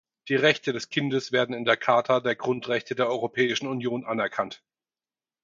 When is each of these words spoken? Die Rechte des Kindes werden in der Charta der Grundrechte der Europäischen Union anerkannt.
Die 0.29 0.35
Rechte 0.35 0.73
des 0.73 0.89
Kindes 0.89 1.31
werden 1.31 1.53
in 1.53 1.63
der 1.63 1.77
Charta 1.77 2.21
der 2.21 2.35
Grundrechte 2.35 2.95
der 2.95 3.07
Europäischen 3.07 3.67
Union 3.67 4.03
anerkannt. 4.03 4.63